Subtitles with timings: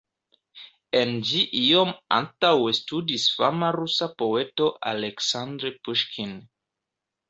[1.01, 6.39] En ĝi iom antaŭe studis fama rusa poeto Aleksandr Puŝkin.